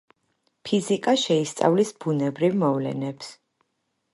ფიზიკა 0.69 1.13
შეისწავლის 1.25 1.91
ბუნებრივ 2.05 2.59
მოვლენებს 2.65 3.33